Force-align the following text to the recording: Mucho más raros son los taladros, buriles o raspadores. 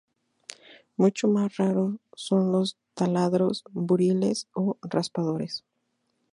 Mucho 0.97 1.27
más 1.27 1.57
raros 1.57 1.97
son 2.15 2.51
los 2.51 2.75
taladros, 2.95 3.63
buriles 3.71 4.47
o 4.55 4.79
raspadores. 4.81 5.63